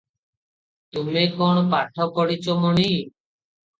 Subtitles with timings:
[0.95, 2.89] ତୁମେ କଣ ପାଠ ପଢ଼ି ଚ ମଣି?